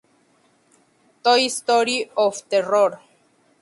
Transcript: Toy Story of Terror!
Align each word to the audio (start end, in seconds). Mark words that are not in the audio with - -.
Toy 1.23 1.47
Story 1.49 2.09
of 2.17 2.41
Terror! 2.49 3.01